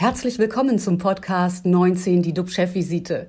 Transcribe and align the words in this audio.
Herzlich 0.00 0.38
willkommen 0.38 0.78
zum 0.78 0.96
Podcast 0.96 1.66
19, 1.66 2.22
die 2.22 2.32
DUB-Chefvisite. 2.32 3.26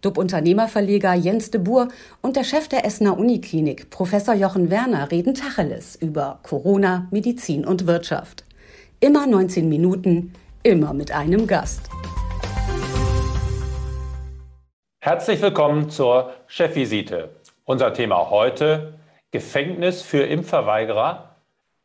DUB-Unternehmerverleger 0.00 1.14
Jens 1.14 1.52
de 1.52 1.60
Boer 1.60 1.90
und 2.22 2.34
der 2.34 2.42
Chef 2.42 2.66
der 2.66 2.84
Essener 2.84 3.16
Uniklinik, 3.16 3.88
Professor 3.90 4.34
Jochen 4.34 4.68
Werner, 4.68 5.12
reden 5.12 5.34
Tacheles 5.34 5.94
über 5.94 6.40
Corona, 6.42 7.06
Medizin 7.12 7.64
und 7.64 7.86
Wirtschaft. 7.86 8.42
Immer 8.98 9.28
19 9.28 9.68
Minuten, 9.68 10.32
immer 10.64 10.92
mit 10.92 11.12
einem 11.12 11.46
Gast. 11.46 11.88
Herzlich 14.98 15.40
willkommen 15.40 15.88
zur 15.88 16.32
Chefvisite. 16.48 17.28
Unser 17.64 17.94
Thema 17.94 18.28
heute: 18.28 18.94
Gefängnis 19.30 20.02
für 20.02 20.24
Impfverweigerer. 20.24 21.36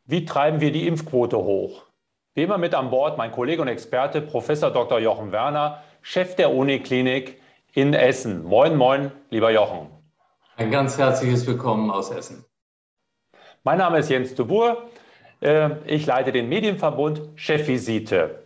Wie 0.06 0.24
treiben 0.24 0.60
wir 0.60 0.72
die 0.72 0.88
Impfquote 0.88 1.36
hoch? 1.36 1.84
Wie 2.36 2.42
immer 2.42 2.58
mit 2.58 2.74
an 2.74 2.90
Bord 2.90 3.16
mein 3.16 3.30
Kollege 3.30 3.62
und 3.62 3.68
Experte 3.68 4.20
Professor 4.20 4.72
Dr. 4.72 4.98
Jochen 4.98 5.30
Werner, 5.30 5.84
Chef 6.02 6.34
der 6.34 6.52
Uniklinik 6.52 7.40
in 7.74 7.94
Essen. 7.94 8.42
Moin, 8.42 8.74
moin, 8.74 9.12
lieber 9.30 9.52
Jochen. 9.52 9.86
Ein 10.56 10.72
ganz 10.72 10.98
herzliches 10.98 11.46
Willkommen 11.46 11.92
aus 11.92 12.10
Essen. 12.10 12.44
Mein 13.62 13.78
Name 13.78 13.98
ist 13.98 14.10
Jens 14.10 14.34
de 14.34 14.44
Boer. 14.44 14.88
Äh, 15.40 15.76
ich 15.86 16.06
leite 16.06 16.32
den 16.32 16.48
Medienverbund 16.48 17.22
Chefvisite. 17.36 18.42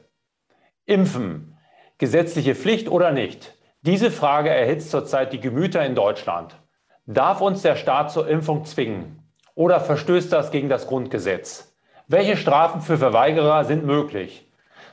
Impfen, 0.85 1.57
gesetzliche 1.97 2.55
Pflicht 2.55 2.91
oder 2.91 3.11
nicht? 3.11 3.55
Diese 3.81 4.11
Frage 4.11 4.51
erhitzt 4.51 4.91
zurzeit 4.91 5.33
die 5.33 5.41
Gemüter 5.41 5.83
in 5.87 5.95
Deutschland. 5.95 6.61
Darf 7.07 7.41
uns 7.41 7.63
der 7.63 7.77
Staat 7.77 8.13
zur 8.13 8.29
Impfung 8.29 8.67
zwingen? 8.67 9.33
Oder 9.55 9.81
verstößt 9.81 10.31
das 10.31 10.51
gegen 10.51 10.69
das 10.69 10.87
Grundgesetz? 10.87 11.68
Welche 12.11 12.39
Strafen 12.39 12.81
für 12.81 12.97
Verweigerer 12.97 13.67
sind 13.67 13.85
möglich? 13.85 14.47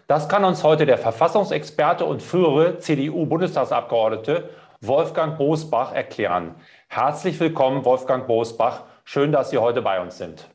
Das 0.06 0.28
kann 0.28 0.44
uns 0.44 0.66
heute 0.66 0.86
der 0.86 0.98
Verfassungsexperte 0.98 2.04
und 2.04 2.22
frühere 2.22 2.80
CDU-Bundestagsabgeordnete 2.80 4.50
Wolfgang 4.82 5.38
Bosbach 5.38 5.94
erklären. 5.94 6.56
Herzlich 6.90 7.40
willkommen, 7.40 7.86
Wolfgang 7.86 8.28
Bosbach. 8.28 8.84
Schön, 9.06 9.32
dass 9.32 9.50
Sie 9.50 9.58
heute 9.58 9.82
bei 9.82 10.02
uns 10.02 10.18
sind. 10.18 10.50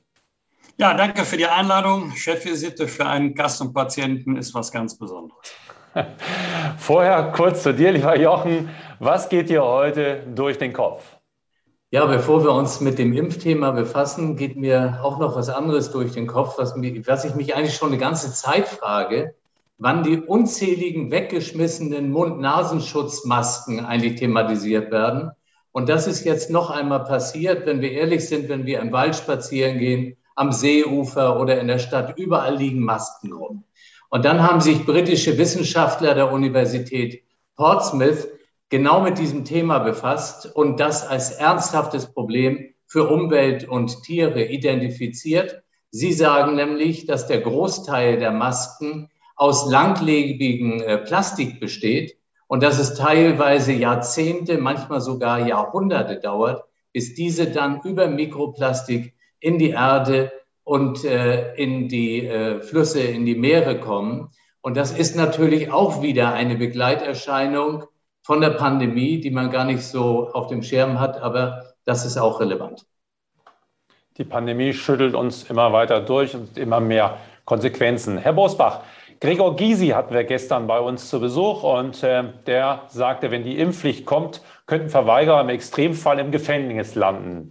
Ja, 0.76 0.92
danke 0.92 1.24
für 1.24 1.38
die 1.38 1.46
Einladung. 1.46 2.12
Chefvisite 2.14 2.88
für 2.88 3.06
einen 3.06 3.34
Gast 3.34 3.62
und 3.62 3.72
Patienten 3.72 4.36
ist 4.36 4.52
was 4.52 4.70
ganz 4.70 4.98
Besonderes. 4.98 5.54
Vorher 6.76 7.32
kurz 7.34 7.62
zu 7.62 7.72
dir, 7.72 7.90
lieber 7.92 8.18
Jochen. 8.18 8.68
Was 8.98 9.30
geht 9.30 9.48
dir 9.48 9.64
heute 9.64 10.24
durch 10.34 10.58
den 10.58 10.74
Kopf? 10.74 11.19
Ja, 11.92 12.06
bevor 12.06 12.44
wir 12.44 12.52
uns 12.52 12.80
mit 12.80 13.00
dem 13.00 13.12
Impfthema 13.12 13.72
befassen, 13.72 14.36
geht 14.36 14.56
mir 14.56 15.00
auch 15.02 15.18
noch 15.18 15.34
was 15.34 15.48
anderes 15.48 15.90
durch 15.90 16.12
den 16.12 16.28
Kopf, 16.28 16.56
was, 16.56 16.76
mir, 16.76 17.04
was 17.08 17.24
ich 17.24 17.34
mich 17.34 17.56
eigentlich 17.56 17.74
schon 17.74 17.88
eine 17.88 17.98
ganze 17.98 18.32
Zeit 18.32 18.68
frage, 18.68 19.34
wann 19.76 20.04
die 20.04 20.20
unzähligen 20.20 21.10
weggeschmissenen 21.10 22.12
Mund-Nasenschutzmasken 22.12 23.84
eigentlich 23.84 24.20
thematisiert 24.20 24.92
werden. 24.92 25.32
Und 25.72 25.88
das 25.88 26.06
ist 26.06 26.24
jetzt 26.24 26.48
noch 26.48 26.70
einmal 26.70 27.02
passiert, 27.02 27.66
wenn 27.66 27.80
wir 27.80 27.90
ehrlich 27.90 28.28
sind, 28.28 28.48
wenn 28.48 28.66
wir 28.66 28.78
im 28.78 28.92
Wald 28.92 29.16
spazieren 29.16 29.78
gehen, 29.78 30.16
am 30.36 30.52
Seeufer 30.52 31.40
oder 31.40 31.60
in 31.60 31.66
der 31.66 31.80
Stadt, 31.80 32.16
überall 32.16 32.54
liegen 32.54 32.84
Masken 32.84 33.32
rum. 33.32 33.64
Und 34.10 34.24
dann 34.24 34.44
haben 34.44 34.60
sich 34.60 34.86
britische 34.86 35.36
Wissenschaftler 35.38 36.14
der 36.14 36.30
Universität 36.30 37.24
Portsmouth 37.56 38.28
genau 38.70 39.02
mit 39.02 39.18
diesem 39.18 39.44
Thema 39.44 39.80
befasst 39.80 40.46
und 40.46 40.80
das 40.80 41.06
als 41.06 41.32
ernsthaftes 41.32 42.06
Problem 42.06 42.72
für 42.86 43.08
Umwelt 43.08 43.68
und 43.68 44.02
Tiere 44.02 44.44
identifiziert. 44.44 45.62
Sie 45.90 46.12
sagen 46.12 46.54
nämlich, 46.54 47.06
dass 47.06 47.26
der 47.26 47.40
Großteil 47.40 48.18
der 48.18 48.30
Masken 48.30 49.10
aus 49.36 49.70
langlebigen 49.70 50.80
äh, 50.80 50.98
Plastik 50.98 51.60
besteht 51.60 52.16
und 52.46 52.62
dass 52.62 52.78
es 52.78 52.94
teilweise 52.94 53.72
Jahrzehnte, 53.72 54.58
manchmal 54.58 55.00
sogar 55.00 55.46
Jahrhunderte 55.46 56.20
dauert, 56.20 56.64
bis 56.92 57.14
diese 57.14 57.46
dann 57.46 57.80
über 57.82 58.08
Mikroplastik 58.08 59.14
in 59.40 59.58
die 59.58 59.70
Erde 59.70 60.32
und 60.64 61.04
äh, 61.04 61.54
in 61.54 61.88
die 61.88 62.26
äh, 62.26 62.60
Flüsse, 62.60 63.00
in 63.00 63.24
die 63.24 63.34
Meere 63.34 63.80
kommen. 63.80 64.30
Und 64.60 64.76
das 64.76 64.92
ist 64.92 65.16
natürlich 65.16 65.72
auch 65.72 66.02
wieder 66.02 66.32
eine 66.32 66.56
Begleiterscheinung 66.56 67.84
von 68.30 68.40
der 68.40 68.50
Pandemie, 68.50 69.18
die 69.18 69.32
man 69.32 69.50
gar 69.50 69.64
nicht 69.64 69.82
so 69.82 70.30
auf 70.32 70.46
dem 70.46 70.62
Schirm 70.62 71.00
hat, 71.00 71.20
aber 71.20 71.74
das 71.84 72.06
ist 72.06 72.16
auch 72.16 72.38
relevant. 72.38 72.86
Die 74.18 74.22
Pandemie 74.22 74.72
schüttelt 74.72 75.16
uns 75.16 75.50
immer 75.50 75.72
weiter 75.72 76.00
durch 76.00 76.36
und 76.36 76.56
immer 76.56 76.78
mehr 76.78 77.16
Konsequenzen. 77.44 78.18
Herr 78.18 78.34
Bosbach, 78.34 78.82
Gregor 79.18 79.56
Gysi 79.56 79.88
hatten 79.88 80.14
wir 80.14 80.22
gestern 80.22 80.68
bei 80.68 80.78
uns 80.78 81.10
zu 81.10 81.18
Besuch 81.18 81.64
und 81.64 82.04
äh, 82.04 82.22
der 82.46 82.82
sagte, 82.86 83.32
wenn 83.32 83.42
die 83.42 83.58
Impfpflicht 83.58 84.06
kommt, 84.06 84.42
könnten 84.66 84.90
Verweigerer 84.90 85.40
im 85.40 85.48
Extremfall 85.48 86.20
im 86.20 86.30
Gefängnis 86.30 86.94
landen, 86.94 87.50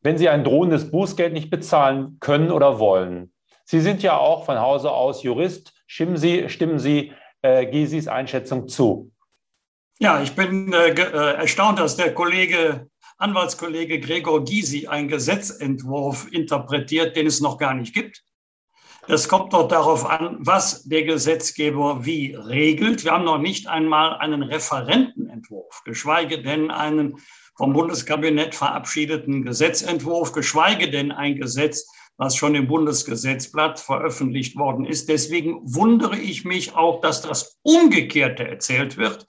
wenn 0.00 0.16
sie 0.16 0.30
ein 0.30 0.42
drohendes 0.42 0.90
Bußgeld 0.90 1.34
nicht 1.34 1.50
bezahlen 1.50 2.16
können 2.18 2.50
oder 2.50 2.78
wollen. 2.78 3.30
Sie 3.66 3.80
sind 3.80 4.02
ja 4.02 4.16
auch 4.16 4.46
von 4.46 4.58
Hause 4.58 4.90
aus 4.90 5.22
Jurist. 5.22 5.74
Stimmen 5.86 6.16
Sie, 6.16 6.48
stimmen 6.48 6.78
Sie 6.78 7.12
äh, 7.42 7.66
Gysis 7.66 8.08
Einschätzung 8.08 8.68
zu? 8.68 9.10
Ja, 10.00 10.22
ich 10.22 10.36
bin 10.36 10.72
äh, 10.72 10.90
äh, 10.90 11.34
erstaunt, 11.34 11.80
dass 11.80 11.96
der 11.96 12.14
Kollege, 12.14 12.88
Anwaltskollege 13.16 13.98
Gregor 13.98 14.44
Gysi 14.44 14.86
einen 14.86 15.08
Gesetzentwurf 15.08 16.28
interpretiert, 16.30 17.16
den 17.16 17.26
es 17.26 17.40
noch 17.40 17.58
gar 17.58 17.74
nicht 17.74 17.94
gibt. 17.94 18.22
Es 19.08 19.26
kommt 19.26 19.52
doch 19.54 19.66
darauf 19.66 20.08
an, 20.08 20.36
was 20.38 20.84
der 20.84 21.02
Gesetzgeber 21.02 22.04
wie 22.04 22.32
regelt. 22.34 23.04
Wir 23.04 23.10
haben 23.12 23.24
noch 23.24 23.38
nicht 23.38 23.66
einmal 23.66 24.16
einen 24.18 24.44
Referentenentwurf, 24.44 25.82
geschweige 25.84 26.42
denn 26.42 26.70
einen 26.70 27.16
vom 27.56 27.72
Bundeskabinett 27.72 28.54
verabschiedeten 28.54 29.42
Gesetzentwurf, 29.42 30.30
geschweige 30.30 30.90
denn 30.92 31.10
ein 31.10 31.40
Gesetz, 31.40 31.90
was 32.18 32.34
schon 32.34 32.56
im 32.56 32.66
Bundesgesetzblatt 32.66 33.78
veröffentlicht 33.78 34.56
worden 34.56 34.84
ist. 34.84 35.08
Deswegen 35.08 35.60
wundere 35.62 36.18
ich 36.18 36.44
mich 36.44 36.74
auch, 36.74 37.00
dass 37.00 37.22
das 37.22 37.58
Umgekehrte 37.62 38.46
erzählt 38.46 38.96
wird. 38.96 39.24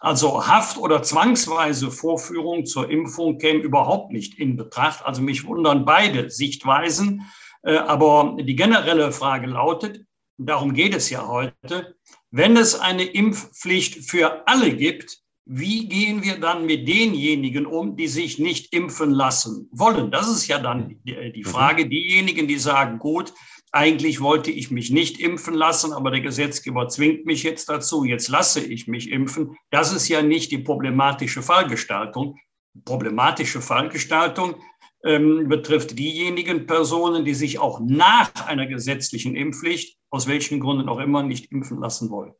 Also 0.00 0.46
Haft 0.46 0.76
oder 0.76 1.02
zwangsweise 1.02 1.90
Vorführung 1.90 2.66
zur 2.66 2.90
Impfung 2.90 3.38
käme 3.38 3.60
überhaupt 3.60 4.12
nicht 4.12 4.38
in 4.38 4.56
Betracht. 4.56 5.04
Also 5.04 5.22
mich 5.22 5.46
wundern 5.46 5.86
beide 5.86 6.30
Sichtweisen. 6.30 7.22
Äh, 7.62 7.78
aber 7.78 8.36
die 8.38 8.54
generelle 8.54 9.12
Frage 9.12 9.46
lautet, 9.46 10.04
darum 10.36 10.74
geht 10.74 10.94
es 10.94 11.08
ja 11.08 11.26
heute, 11.26 11.96
wenn 12.30 12.56
es 12.58 12.78
eine 12.78 13.04
Impfpflicht 13.04 14.10
für 14.10 14.46
alle 14.46 14.76
gibt, 14.76 15.22
wie 15.46 15.88
gehen 15.88 16.24
wir 16.24 16.40
dann 16.40 16.66
mit 16.66 16.88
denjenigen 16.88 17.66
um, 17.66 17.96
die 17.96 18.08
sich 18.08 18.40
nicht 18.40 18.72
impfen 18.74 19.12
lassen 19.12 19.68
wollen? 19.70 20.10
Das 20.10 20.28
ist 20.28 20.48
ja 20.48 20.58
dann 20.58 21.00
die 21.04 21.44
mhm. 21.44 21.48
Frage. 21.48 21.88
Diejenigen, 21.88 22.48
die 22.48 22.58
sagen, 22.58 22.98
gut, 22.98 23.32
eigentlich 23.70 24.20
wollte 24.20 24.50
ich 24.50 24.72
mich 24.72 24.90
nicht 24.90 25.20
impfen 25.20 25.54
lassen, 25.54 25.92
aber 25.92 26.10
der 26.10 26.20
Gesetzgeber 26.20 26.88
zwingt 26.88 27.26
mich 27.26 27.44
jetzt 27.44 27.68
dazu, 27.68 28.04
jetzt 28.04 28.28
lasse 28.28 28.60
ich 28.60 28.88
mich 28.88 29.10
impfen. 29.10 29.56
Das 29.70 29.92
ist 29.94 30.08
ja 30.08 30.20
nicht 30.20 30.50
die 30.50 30.58
problematische 30.58 31.42
Fallgestaltung. 31.42 32.36
Problematische 32.84 33.60
Fallgestaltung 33.60 34.56
ähm, 35.04 35.48
betrifft 35.48 35.96
diejenigen 35.96 36.66
Personen, 36.66 37.24
die 37.24 37.34
sich 37.34 37.60
auch 37.60 37.78
nach 37.80 38.32
einer 38.46 38.66
gesetzlichen 38.66 39.36
Impfpflicht, 39.36 39.96
aus 40.10 40.26
welchen 40.26 40.58
Gründen 40.58 40.88
auch 40.88 40.98
immer, 40.98 41.22
nicht 41.22 41.52
impfen 41.52 41.78
lassen 41.78 42.10
wollen. 42.10 42.32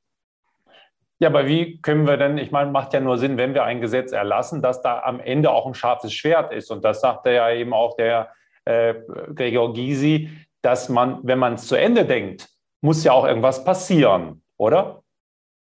Ja, 1.19 1.29
aber 1.29 1.47
wie 1.47 1.81
können 1.81 2.07
wir 2.07 2.19
denn, 2.19 2.37
ich 2.37 2.51
meine, 2.51 2.71
macht 2.71 2.93
ja 2.93 3.01
nur 3.01 3.17
Sinn, 3.17 3.39
wenn 3.39 3.55
wir 3.55 3.65
ein 3.65 3.81
Gesetz 3.81 4.13
erlassen, 4.13 4.61
dass 4.61 4.83
da 4.83 5.01
am 5.01 5.19
Ende 5.19 5.51
auch 5.51 5.67
ein 5.67 5.75
scharfes 5.75 6.13
Schwert 6.13 6.53
ist. 6.53 6.71
Und 6.71 6.85
das 6.85 7.01
sagte 7.01 7.31
ja 7.31 7.51
eben 7.51 7.73
auch 7.73 7.97
der 7.97 8.33
äh, 8.67 8.95
Gregor 9.35 9.73
Gysi, 9.73 10.31
dass 10.61 10.89
man, 10.89 11.21
wenn 11.23 11.39
man 11.39 11.55
es 11.55 11.67
zu 11.67 11.75
Ende 11.75 12.05
denkt, 12.05 12.49
muss 12.83 13.03
ja 13.03 13.13
auch 13.13 13.25
irgendwas 13.25 13.65
passieren, 13.65 14.43
oder? 14.59 15.03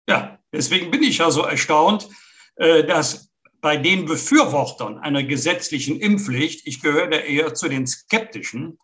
Ja, 0.08 0.38
deswegen 0.54 0.92
bin 0.92 1.02
ich 1.02 1.18
ja 1.18 1.32
so 1.32 1.44
erstaunt, 1.44 2.08
äh, 2.58 2.84
dass 2.84 3.32
bei 3.62 3.78
den 3.78 4.06
Befürwortern 4.06 5.00
einer 5.00 5.24
gesetzlichen 5.24 6.00
Impfpflicht, 6.00 6.68
ich 6.68 6.82
gehöre 6.82 7.12
eher 7.12 7.54
zu 7.54 7.68
den 7.68 7.88
Skeptischen, 7.88 8.78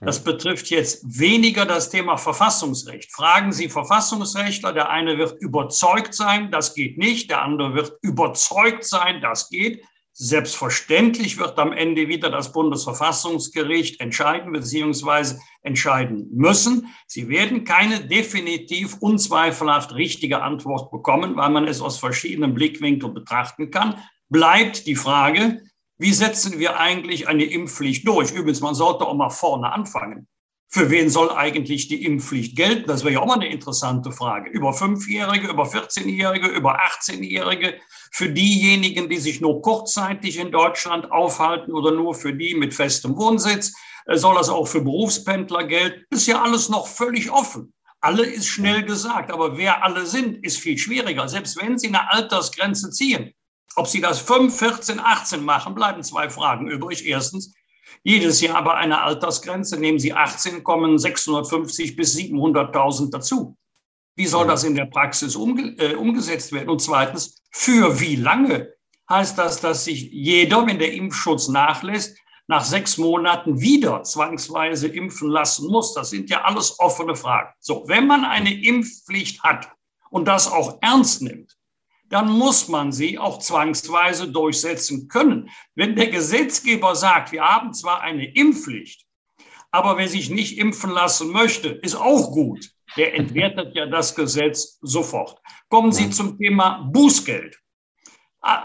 das 0.00 0.24
betrifft 0.24 0.70
jetzt 0.70 1.20
weniger 1.20 1.66
das 1.66 1.90
Thema 1.90 2.16
Verfassungsrecht. 2.16 3.12
Fragen 3.12 3.52
Sie 3.52 3.68
Verfassungsrechtler, 3.68 4.72
der 4.72 4.88
eine 4.88 5.18
wird 5.18 5.40
überzeugt 5.42 6.14
sein, 6.14 6.50
das 6.50 6.74
geht 6.74 6.96
nicht, 6.96 7.30
der 7.30 7.42
andere 7.42 7.74
wird 7.74 7.92
überzeugt 8.00 8.84
sein, 8.84 9.20
das 9.20 9.50
geht. 9.50 9.84
Selbstverständlich 10.12 11.38
wird 11.38 11.58
am 11.58 11.72
Ende 11.72 12.08
wieder 12.08 12.30
das 12.30 12.52
Bundesverfassungsgericht 12.52 14.00
entscheiden 14.00 14.52
bzw. 14.52 15.38
entscheiden 15.62 16.28
müssen. 16.32 16.88
Sie 17.06 17.28
werden 17.28 17.64
keine 17.64 18.06
definitiv 18.06 18.96
unzweifelhaft 19.00 19.94
richtige 19.94 20.42
Antwort 20.42 20.90
bekommen, 20.90 21.36
weil 21.36 21.50
man 21.50 21.68
es 21.68 21.80
aus 21.80 21.98
verschiedenen 21.98 22.54
Blickwinkeln 22.54 23.14
betrachten 23.14 23.70
kann. 23.70 23.96
Bleibt 24.28 24.86
die 24.86 24.96
Frage, 24.96 25.62
wie 26.00 26.14
setzen 26.14 26.58
wir 26.58 26.80
eigentlich 26.80 27.28
eine 27.28 27.44
Impfpflicht 27.44 28.08
durch? 28.08 28.32
Übrigens, 28.32 28.62
man 28.62 28.74
sollte 28.74 29.06
auch 29.06 29.14
mal 29.14 29.28
vorne 29.28 29.70
anfangen. 29.70 30.26
Für 30.68 30.88
wen 30.88 31.10
soll 31.10 31.30
eigentlich 31.30 31.88
die 31.88 32.06
Impfpflicht 32.06 32.56
gelten? 32.56 32.86
Das 32.86 33.04
wäre 33.04 33.14
ja 33.14 33.20
auch 33.20 33.26
mal 33.26 33.34
eine 33.34 33.50
interessante 33.50 34.10
Frage. 34.10 34.48
Über 34.48 34.72
Fünfjährige, 34.72 35.48
über 35.48 35.64
14-Jährige, 35.64 36.46
über 36.46 36.80
18-Jährige, 36.80 37.74
für 38.12 38.30
diejenigen, 38.30 39.10
die 39.10 39.18
sich 39.18 39.42
nur 39.42 39.60
kurzzeitig 39.60 40.38
in 40.38 40.50
Deutschland 40.50 41.12
aufhalten 41.12 41.72
oder 41.72 41.90
nur 41.90 42.14
für 42.14 42.32
die 42.32 42.54
mit 42.54 42.72
festem 42.72 43.14
Wohnsitz. 43.18 43.74
Äh, 44.06 44.16
soll 44.16 44.36
das 44.36 44.48
auch 44.48 44.68
für 44.68 44.80
Berufspendler 44.80 45.64
gelten? 45.64 46.06
Ist 46.08 46.26
ja 46.26 46.40
alles 46.40 46.70
noch 46.70 46.86
völlig 46.86 47.30
offen. 47.30 47.74
Alle 48.00 48.24
ist 48.24 48.46
schnell 48.46 48.84
gesagt, 48.84 49.30
aber 49.30 49.58
wer 49.58 49.84
alle 49.84 50.06
sind, 50.06 50.42
ist 50.46 50.56
viel 50.56 50.78
schwieriger. 50.78 51.28
Selbst 51.28 51.60
wenn 51.60 51.78
Sie 51.78 51.88
eine 51.88 52.10
Altersgrenze 52.10 52.90
ziehen, 52.90 53.34
ob 53.76 53.86
Sie 53.86 54.00
das 54.00 54.20
5, 54.20 54.56
14, 54.56 55.00
18 55.00 55.44
machen, 55.44 55.74
bleiben 55.74 56.02
zwei 56.02 56.28
Fragen 56.28 56.68
übrig. 56.68 57.06
Erstens, 57.06 57.54
jedes 58.02 58.40
Jahr 58.40 58.62
bei 58.64 58.74
einer 58.74 59.02
Altersgrenze 59.02 59.78
nehmen 59.78 59.98
Sie 59.98 60.12
18, 60.12 60.64
kommen 60.64 60.98
650 60.98 61.96
bis 61.96 62.16
700.000 62.16 63.10
dazu. 63.10 63.56
Wie 64.16 64.26
soll 64.26 64.46
das 64.46 64.64
in 64.64 64.74
der 64.74 64.86
Praxis 64.86 65.36
umge 65.36 65.76
äh, 65.78 65.94
umgesetzt 65.94 66.52
werden? 66.52 66.68
Und 66.68 66.82
zweitens, 66.82 67.42
für 67.50 68.00
wie 68.00 68.16
lange 68.16 68.72
heißt 69.08 69.38
das, 69.38 69.60
dass 69.60 69.84
sich 69.84 70.10
jeder, 70.10 70.66
wenn 70.66 70.78
der 70.78 70.92
Impfschutz 70.92 71.48
nachlässt, 71.48 72.18
nach 72.46 72.64
sechs 72.64 72.98
Monaten 72.98 73.60
wieder 73.60 74.02
zwangsweise 74.02 74.88
impfen 74.88 75.28
lassen 75.28 75.70
muss? 75.70 75.94
Das 75.94 76.10
sind 76.10 76.28
ja 76.30 76.42
alles 76.42 76.78
offene 76.80 77.14
Fragen. 77.14 77.50
So, 77.60 77.84
wenn 77.86 78.06
man 78.06 78.24
eine 78.24 78.52
Impfpflicht 78.62 79.42
hat 79.42 79.70
und 80.10 80.26
das 80.26 80.50
auch 80.50 80.78
ernst 80.80 81.22
nimmt, 81.22 81.56
dann 82.10 82.30
muss 82.30 82.68
man 82.68 82.92
sie 82.92 83.18
auch 83.18 83.38
zwangsweise 83.38 84.28
durchsetzen 84.28 85.08
können. 85.08 85.48
Wenn 85.74 85.96
der 85.96 86.08
Gesetzgeber 86.08 86.94
sagt, 86.94 87.32
wir 87.32 87.42
haben 87.42 87.72
zwar 87.72 88.02
eine 88.02 88.34
Impfpflicht, 88.34 89.06
aber 89.70 89.96
wer 89.96 90.08
sich 90.08 90.28
nicht 90.28 90.58
impfen 90.58 90.90
lassen 90.90 91.30
möchte, 91.30 91.68
ist 91.68 91.94
auch 91.94 92.32
gut. 92.32 92.68
Der 92.96 93.14
entwertet 93.14 93.74
ja 93.76 93.86
das 93.86 94.16
Gesetz 94.16 94.78
sofort. 94.82 95.40
Kommen 95.68 95.92
Sie 95.92 96.10
zum 96.10 96.36
Thema 96.36 96.90
Bußgeld. 96.92 97.56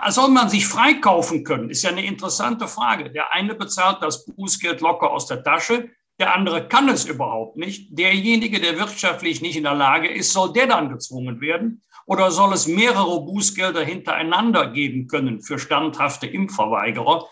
Soll 0.10 0.30
man 0.30 0.50
sich 0.50 0.66
freikaufen 0.66 1.44
können? 1.44 1.70
Ist 1.70 1.84
ja 1.84 1.92
eine 1.92 2.06
interessante 2.06 2.68
Frage. 2.68 3.12
Der 3.12 3.32
eine 3.34 3.54
bezahlt 3.54 4.02
das 4.02 4.26
Bußgeld 4.26 4.82
locker 4.82 5.12
aus 5.12 5.28
der 5.28 5.44
Tasche, 5.44 5.92
der 6.18 6.34
andere 6.34 6.68
kann 6.68 6.88
es 6.90 7.06
überhaupt 7.06 7.58
nicht. 7.58 7.90
Derjenige, 7.98 8.60
der 8.60 8.80
wirtschaftlich 8.80 9.42
nicht 9.42 9.58
in 9.58 9.64
der 9.64 9.76
Lage 9.76 10.08
ist, 10.08 10.32
soll 10.32 10.54
der 10.54 10.68
dann 10.68 10.90
gezwungen 10.90 11.42
werden? 11.42 11.84
Oder 12.06 12.30
soll 12.32 12.54
es 12.54 12.68
mehrere 12.68 13.22
Bußgelder 13.22 13.84
hintereinander 13.84 14.68
geben 14.68 15.08
können 15.08 15.42
für 15.42 15.58
standhafte 15.58 16.28
Impfverweigerer? 16.28 17.28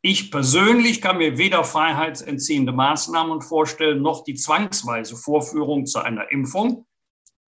Ich 0.00 0.30
persönlich 0.30 1.00
kann 1.00 1.18
mir 1.18 1.38
weder 1.38 1.64
freiheitsentziehende 1.64 2.72
Maßnahmen 2.72 3.40
vorstellen, 3.40 4.02
noch 4.02 4.24
die 4.24 4.34
zwangsweise 4.34 5.16
Vorführung 5.16 5.86
zu 5.86 6.00
einer 6.00 6.30
Impfung. 6.30 6.86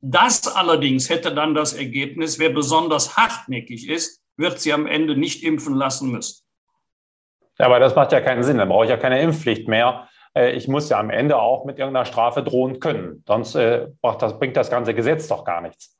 Das 0.01 0.47
allerdings 0.47 1.09
hätte 1.09 1.35
dann 1.35 1.55
das 1.55 1.73
Ergebnis, 1.73 2.39
wer 2.39 2.51
besonders 2.51 3.17
hartnäckig 3.17 3.89
ist, 3.89 4.21
wird 4.37 4.61
sie 4.61 4.73
am 4.73 4.87
Ende 4.87 5.17
nicht 5.17 5.43
impfen 5.43 5.75
lassen 5.75 6.11
müssen. 6.11 6.45
Ja, 7.59 7.67
aber 7.67 7.79
das 7.79 7.95
macht 7.95 8.13
ja 8.13 8.21
keinen 8.21 8.43
Sinn. 8.43 8.59
Dann 8.59 8.69
brauche 8.69 8.85
ich 8.85 8.91
ja 8.91 8.97
keine 8.97 9.21
Impfpflicht 9.21 9.69
mehr. 9.69 10.09
Äh, 10.37 10.53
ich 10.53 10.69
muss 10.69 10.89
ja 10.89 10.99
am 10.99 11.11
Ende 11.11 11.39
auch 11.39 11.65
mit 11.65 11.79
irgendeiner 11.79 12.05
Strafe 12.05 12.43
drohen 12.43 12.81
können. 12.81 13.23
Sonst 13.27 13.55
äh, 13.55 13.89
bringt 14.03 14.57
das 14.57 14.71
ganze 14.71 14.93
Gesetz 14.95 15.29
doch 15.29 15.45
gar 15.45 15.61
nichts. 15.61 15.94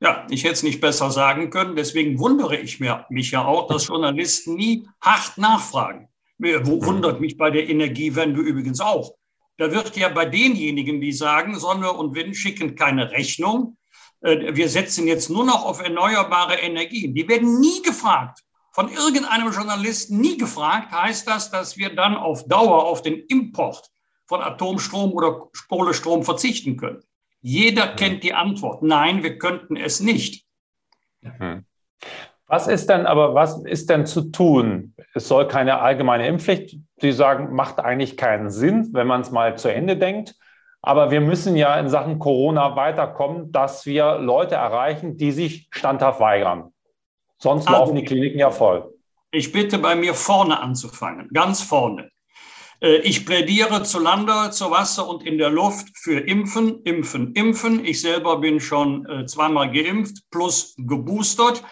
Ja, 0.00 0.26
ich 0.30 0.44
hätte 0.44 0.54
es 0.54 0.62
nicht 0.62 0.80
besser 0.80 1.10
sagen 1.10 1.50
können. 1.50 1.74
Deswegen 1.74 2.18
wundere 2.18 2.56
ich 2.56 2.80
mich 2.80 3.30
ja 3.30 3.44
auch, 3.44 3.66
dass 3.66 3.88
Journalisten 3.88 4.54
nie 4.54 4.86
hart 5.00 5.38
nachfragen. 5.38 6.08
Wundert 6.38 7.20
mich 7.20 7.36
bei 7.36 7.50
der 7.50 7.68
Energiewende 7.68 8.40
übrigens 8.40 8.80
auch. 8.80 9.14
Da 9.56 9.72
wird 9.72 9.96
ja 9.96 10.08
bei 10.08 10.24
denjenigen, 10.24 11.00
die 11.00 11.12
sagen, 11.12 11.58
Sonne 11.58 11.92
und 11.92 12.14
Wind 12.14 12.36
schicken 12.36 12.76
keine 12.76 13.10
Rechnung, 13.10 13.76
äh, 14.20 14.54
wir 14.54 14.68
setzen 14.68 15.06
jetzt 15.06 15.30
nur 15.30 15.44
noch 15.44 15.64
auf 15.64 15.80
erneuerbare 15.80 16.56
Energien. 16.56 17.14
Die 17.14 17.28
werden 17.28 17.60
nie 17.60 17.82
gefragt. 17.82 18.40
Von 18.72 18.90
irgendeinem 18.90 19.52
Journalisten 19.52 20.20
nie 20.20 20.36
gefragt, 20.36 20.92
heißt 20.92 21.26
das, 21.26 21.50
dass 21.50 21.76
wir 21.76 21.94
dann 21.94 22.16
auf 22.16 22.46
Dauer 22.46 22.84
auf 22.84 23.02
den 23.02 23.24
Import 23.26 23.90
von 24.26 24.40
Atomstrom 24.40 25.12
oder 25.12 25.48
Kohlestrom 25.68 26.22
verzichten 26.22 26.76
können. 26.76 27.02
Jeder 27.40 27.88
kennt 27.88 28.22
die 28.22 28.34
Antwort. 28.34 28.82
Nein, 28.82 29.22
wir 29.22 29.38
könnten 29.38 29.76
es 29.76 30.00
nicht. 30.00 30.44
Hm. 31.22 31.64
Was 32.46 32.66
ist 32.66 32.88
denn 32.88 33.06
aber, 33.06 33.34
was 33.34 33.62
ist 33.64 33.90
denn 33.90 34.06
zu 34.06 34.30
tun? 34.30 34.94
Es 35.14 35.28
soll 35.28 35.46
keine 35.48 35.80
allgemeine 35.80 36.26
Impfpflicht. 36.26 36.78
Sie 36.96 37.12
sagen, 37.12 37.54
macht 37.54 37.78
eigentlich 37.78 38.16
keinen 38.16 38.50
Sinn, 38.50 38.88
wenn 38.92 39.06
man 39.06 39.20
es 39.20 39.30
mal 39.30 39.58
zu 39.58 39.72
Ende 39.72 39.96
denkt. 39.96 40.34
Aber 40.80 41.10
wir 41.10 41.20
müssen 41.20 41.56
ja 41.56 41.78
in 41.78 41.88
Sachen 41.88 42.18
Corona 42.18 42.74
weiterkommen, 42.76 43.52
dass 43.52 43.84
wir 43.84 44.18
Leute 44.18 44.54
erreichen, 44.54 45.16
die 45.16 45.32
sich 45.32 45.68
standhaft 45.70 46.20
weigern. 46.20 46.72
Sonst 47.38 47.68
also, 47.68 47.80
laufen 47.80 47.96
die 47.96 48.04
Kliniken 48.04 48.38
ja 48.38 48.50
voll. 48.50 48.94
Ich 49.30 49.52
bitte 49.52 49.78
bei 49.78 49.94
mir 49.94 50.14
vorne 50.14 50.58
anzufangen, 50.58 51.28
ganz 51.32 51.60
vorne. 51.60 52.10
Äh, 52.80 52.98
ich 52.98 53.26
plädiere 53.26 53.82
zu 53.82 53.98
Lande, 53.98 54.50
zu 54.50 54.70
Wasser 54.70 55.08
und 55.08 55.24
in 55.24 55.38
der 55.38 55.50
Luft 55.50 55.88
für 55.96 56.20
Impfen, 56.20 56.82
Impfen, 56.84 57.34
Impfen. 57.34 57.84
Ich 57.84 58.00
selber 58.00 58.38
bin 58.38 58.60
schon 58.60 59.06
äh, 59.06 59.26
zweimal 59.26 59.70
geimpft 59.70 60.22
plus 60.30 60.74
geboostert. 60.78 61.62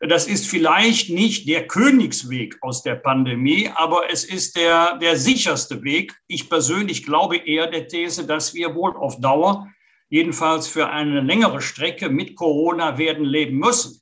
Das 0.00 0.26
ist 0.26 0.48
vielleicht 0.48 1.10
nicht 1.10 1.48
der 1.48 1.68
Königsweg 1.68 2.58
aus 2.60 2.82
der 2.82 2.96
Pandemie, 2.96 3.70
aber 3.72 4.10
es 4.10 4.24
ist 4.24 4.56
der, 4.56 4.98
der 4.98 5.16
sicherste 5.16 5.84
Weg. 5.84 6.12
Ich 6.26 6.50
persönlich 6.50 7.04
glaube 7.04 7.36
eher 7.36 7.68
der 7.68 7.86
These, 7.86 8.26
dass 8.26 8.52
wir 8.52 8.74
wohl 8.74 8.96
auf 8.96 9.20
Dauer, 9.20 9.68
jedenfalls 10.08 10.66
für 10.66 10.90
eine 10.90 11.20
längere 11.20 11.60
Strecke 11.60 12.10
mit 12.10 12.34
Corona 12.34 12.98
werden 12.98 13.24
leben 13.24 13.58
müssen. 13.58 14.01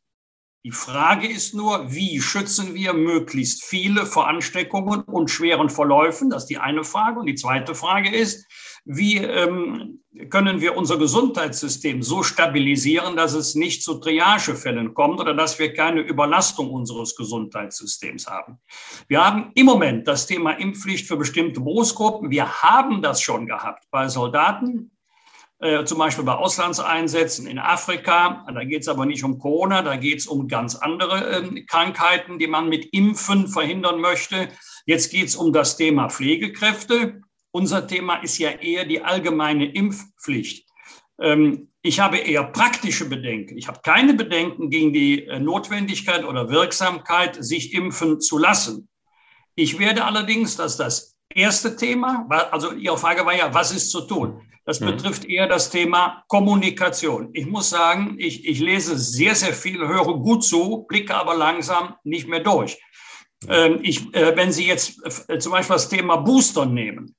Die 0.62 0.72
Frage 0.72 1.26
ist 1.26 1.54
nur, 1.54 1.90
wie 1.90 2.20
schützen 2.20 2.74
wir 2.74 2.92
möglichst 2.92 3.64
viele 3.64 4.04
vor 4.04 4.28
Ansteckungen 4.28 5.00
und 5.04 5.30
schweren 5.30 5.70
Verläufen? 5.70 6.28
Das 6.28 6.42
ist 6.42 6.48
die 6.48 6.58
eine 6.58 6.84
Frage. 6.84 7.20
Und 7.20 7.26
die 7.26 7.34
zweite 7.34 7.74
Frage 7.74 8.14
ist, 8.14 8.46
wie 8.84 9.16
ähm, 9.16 10.02
können 10.28 10.60
wir 10.60 10.76
unser 10.76 10.98
Gesundheitssystem 10.98 12.02
so 12.02 12.22
stabilisieren, 12.22 13.16
dass 13.16 13.32
es 13.32 13.54
nicht 13.54 13.82
zu 13.82 14.00
Triagefällen 14.00 14.92
kommt 14.92 15.18
oder 15.18 15.32
dass 15.32 15.58
wir 15.58 15.72
keine 15.72 16.00
Überlastung 16.00 16.70
unseres 16.70 17.16
Gesundheitssystems 17.16 18.26
haben. 18.26 18.58
Wir 19.08 19.24
haben 19.24 19.52
im 19.54 19.64
Moment 19.64 20.08
das 20.08 20.26
Thema 20.26 20.52
Impfpflicht 20.52 21.06
für 21.06 21.16
bestimmte 21.16 21.60
Berufsgruppen. 21.60 22.30
Wir 22.30 22.62
haben 22.62 23.00
das 23.00 23.22
schon 23.22 23.46
gehabt 23.46 23.84
bei 23.90 24.08
Soldaten, 24.08 24.90
äh, 25.60 25.84
zum 25.84 25.98
Beispiel 25.98 26.24
bei 26.24 26.34
Auslandseinsätzen 26.34 27.46
in 27.46 27.58
Afrika. 27.58 28.46
Da 28.52 28.64
geht 28.64 28.82
es 28.82 28.88
aber 28.88 29.05
nicht 29.05 29.24
um 29.24 29.38
Corona, 29.38 29.82
da 29.82 29.96
geht 29.96 30.20
es 30.20 30.26
um 30.26 30.48
ganz 30.48 30.74
andere 30.74 31.43
äh, 31.43 31.62
Krankheiten, 31.67 32.38
die 32.38 32.46
man 32.46 32.69
mit 32.69 32.86
Impfen 32.93 33.46
verhindern 33.46 34.00
möchte. 34.00 34.48
Jetzt 34.86 35.10
geht 35.10 35.29
es 35.29 35.36
um 35.36 35.52
das 35.52 35.76
Thema 35.76 36.08
Pflegekräfte. 36.08 37.20
Unser 37.50 37.86
Thema 37.86 38.17
ist 38.17 38.38
ja 38.38 38.50
eher 38.50 38.86
die 38.86 39.02
allgemeine 39.02 39.70
Impfpflicht. 39.70 40.67
Ähm, 41.20 41.69
ich 41.82 42.00
habe 42.00 42.17
eher 42.17 42.44
praktische 42.44 43.08
Bedenken. 43.08 43.58
Ich 43.58 43.69
habe 43.69 43.81
keine 43.82 44.14
Bedenken 44.14 44.70
gegen 44.70 44.93
die 44.93 45.26
äh, 45.26 45.38
Notwendigkeit 45.40 46.24
oder 46.24 46.48
Wirksamkeit, 46.48 47.36
sich 47.44 47.74
impfen 47.74 48.20
zu 48.20 48.38
lassen. 48.38 48.88
Ich 49.56 49.79
werde 49.79 50.05
allerdings, 50.05 50.56
dass 50.56 50.79
das 50.79 51.19
erste 51.34 51.76
Thema, 51.76 52.26
also 52.50 52.72
Ihre 52.72 52.96
Frage 52.96 53.26
war 53.26 53.36
ja, 53.36 53.52
was 53.52 53.72
ist 53.72 53.90
zu 53.90 54.02
tun? 54.02 54.40
Das 54.70 54.79
mhm. 54.79 54.86
betrifft 54.86 55.24
eher 55.24 55.48
das 55.48 55.69
Thema 55.69 56.22
Kommunikation. 56.29 57.31
Ich 57.32 57.44
muss 57.44 57.70
sagen, 57.70 58.15
ich, 58.19 58.46
ich 58.46 58.60
lese 58.60 58.96
sehr, 58.96 59.34
sehr 59.34 59.53
viel, 59.53 59.81
höre 59.81 60.15
gut 60.20 60.44
zu, 60.44 60.86
blicke 60.89 61.12
aber 61.12 61.34
langsam 61.34 61.96
nicht 62.05 62.29
mehr 62.29 62.39
durch. 62.39 62.81
Ähm, 63.48 63.81
ich, 63.82 64.15
äh, 64.15 64.36
wenn 64.36 64.53
Sie 64.53 64.69
jetzt 64.69 65.00
äh, 65.29 65.41
zum 65.41 65.50
Beispiel 65.50 65.74
das 65.74 65.89
Thema 65.89 66.19
Booster 66.19 66.67
nehmen, 66.67 67.17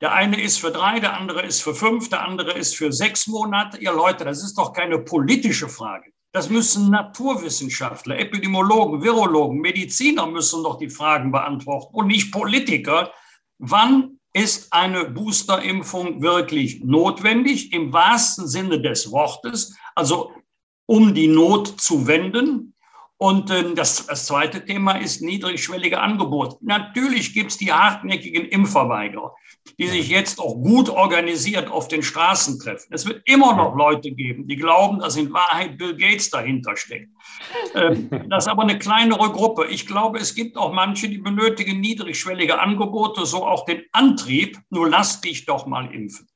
der 0.00 0.14
eine 0.14 0.42
ist 0.42 0.58
für 0.58 0.72
drei, 0.72 0.98
der 0.98 1.16
andere 1.16 1.42
ist 1.42 1.62
für 1.62 1.76
fünf, 1.76 2.08
der 2.08 2.26
andere 2.26 2.58
ist 2.58 2.76
für 2.76 2.92
sechs 2.92 3.28
Monate. 3.28 3.78
Ihr 3.78 3.92
Leute, 3.92 4.24
das 4.24 4.42
ist 4.42 4.58
doch 4.58 4.72
keine 4.72 4.98
politische 4.98 5.68
Frage. 5.68 6.10
Das 6.32 6.50
müssen 6.50 6.90
Naturwissenschaftler, 6.90 8.18
Epidemiologen, 8.18 9.00
Virologen, 9.00 9.60
Mediziner 9.60 10.26
müssen 10.26 10.64
doch 10.64 10.78
die 10.78 10.90
Fragen 10.90 11.30
beantworten 11.30 11.94
und 11.94 12.08
nicht 12.08 12.32
Politiker. 12.32 13.12
Wann 13.58 14.19
ist 14.32 14.72
eine 14.72 15.04
Boosterimpfung 15.06 16.22
wirklich 16.22 16.82
notwendig 16.84 17.72
im 17.72 17.92
wahrsten 17.92 18.46
Sinne 18.46 18.80
des 18.80 19.10
Wortes, 19.10 19.76
also 19.94 20.32
um 20.86 21.14
die 21.14 21.28
Not 21.28 21.80
zu 21.80 22.06
wenden? 22.06 22.74
Und 23.22 23.50
äh, 23.50 23.74
das, 23.74 24.06
das 24.06 24.24
zweite 24.24 24.64
Thema 24.64 24.92
ist 24.92 25.20
niedrigschwellige 25.20 26.00
Angebot. 26.00 26.56
Natürlich 26.62 27.34
gibt 27.34 27.50
es 27.50 27.58
die 27.58 27.70
hartnäckigen 27.70 28.46
Impfverweigerer, 28.46 29.34
die 29.78 29.88
sich 29.88 30.08
jetzt 30.08 30.40
auch 30.40 30.54
gut 30.54 30.88
organisiert 30.88 31.70
auf 31.70 31.88
den 31.88 32.02
Straßen 32.02 32.58
treffen. 32.58 32.88
Es 32.90 33.06
wird 33.06 33.20
immer 33.26 33.54
noch 33.54 33.76
Leute 33.76 34.10
geben, 34.10 34.48
die 34.48 34.56
glauben, 34.56 35.00
dass 35.00 35.18
in 35.18 35.30
Wahrheit 35.34 35.76
Bill 35.76 35.94
Gates 35.94 36.30
dahinter 36.30 36.76
steckt. 36.76 37.10
Ähm, 37.74 38.08
das 38.30 38.46
ist 38.46 38.48
aber 38.48 38.62
eine 38.62 38.78
kleinere 38.78 39.30
Gruppe. 39.30 39.66
Ich 39.66 39.86
glaube, 39.86 40.18
es 40.18 40.34
gibt 40.34 40.56
auch 40.56 40.72
manche, 40.72 41.10
die 41.10 41.18
benötigen 41.18 41.78
niedrigschwellige 41.78 42.58
Angebote, 42.58 43.26
so 43.26 43.46
auch 43.46 43.66
den 43.66 43.82
Antrieb, 43.92 44.56
nur 44.70 44.88
lass 44.88 45.20
dich 45.20 45.44
doch 45.44 45.66
mal 45.66 45.92
impfen. 45.92 46.26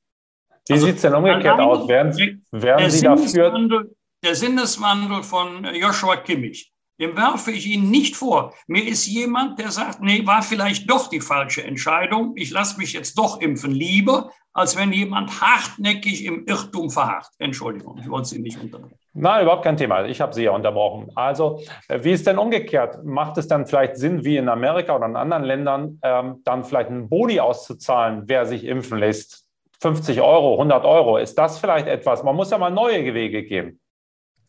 Wie 0.68 0.74
also, 0.74 0.84
sieht 0.84 0.96
es 0.96 1.02
denn 1.02 1.14
umgekehrt 1.14 1.60
aus? 1.60 1.88
Werden, 1.88 2.44
werden 2.52 2.90
Sie 2.90 3.00
dafür? 3.00 3.86
Der 4.22 4.34
Sinneswandel 4.34 5.22
von 5.22 5.66
Joshua 5.74 6.16
Kimmich 6.16 6.73
dem 6.98 7.16
werfe 7.16 7.50
ich 7.50 7.66
Ihnen 7.66 7.90
nicht 7.90 8.16
vor. 8.16 8.54
Mir 8.66 8.86
ist 8.86 9.06
jemand, 9.06 9.58
der 9.58 9.70
sagt, 9.70 10.00
nee, 10.00 10.26
war 10.26 10.42
vielleicht 10.42 10.88
doch 10.88 11.08
die 11.08 11.20
falsche 11.20 11.64
Entscheidung. 11.64 12.32
Ich 12.36 12.50
lasse 12.50 12.78
mich 12.78 12.92
jetzt 12.92 13.18
doch 13.18 13.40
impfen. 13.40 13.72
Lieber, 13.72 14.30
als 14.52 14.76
wenn 14.76 14.92
jemand 14.92 15.40
hartnäckig 15.40 16.24
im 16.24 16.46
Irrtum 16.46 16.90
verharrt. 16.90 17.26
Entschuldigung, 17.38 17.98
ich 18.00 18.08
wollte 18.08 18.28
Sie 18.28 18.38
nicht 18.38 18.60
unterbrechen. 18.60 18.96
Nein, 19.12 19.42
überhaupt 19.42 19.64
kein 19.64 19.76
Thema. 19.76 20.04
Ich 20.06 20.20
habe 20.20 20.32
Sie 20.32 20.44
ja 20.44 20.52
unterbrochen. 20.52 21.10
Also, 21.14 21.60
äh, 21.88 22.02
wie 22.02 22.12
ist 22.12 22.26
denn 22.26 22.38
umgekehrt? 22.38 23.04
Macht 23.04 23.36
es 23.38 23.48
dann 23.48 23.66
vielleicht 23.66 23.96
Sinn, 23.96 24.24
wie 24.24 24.36
in 24.36 24.48
Amerika 24.48 24.94
oder 24.94 25.06
in 25.06 25.16
anderen 25.16 25.44
Ländern, 25.44 25.98
ähm, 26.02 26.40
dann 26.44 26.64
vielleicht 26.64 26.90
einen 26.90 27.08
Boni 27.08 27.40
auszuzahlen, 27.40 28.22
wer 28.26 28.46
sich 28.46 28.64
impfen 28.64 28.98
lässt? 28.98 29.44
50 29.80 30.20
Euro, 30.20 30.54
100 30.54 30.84
Euro. 30.84 31.18
Ist 31.18 31.36
das 31.36 31.58
vielleicht 31.58 31.86
etwas? 31.86 32.22
Man 32.22 32.36
muss 32.36 32.50
ja 32.50 32.58
mal 32.58 32.70
neue 32.70 33.12
Wege 33.12 33.42
geben. 33.42 33.80